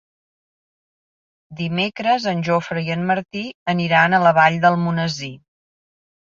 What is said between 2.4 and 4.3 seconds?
Jofre i en Martí aniran a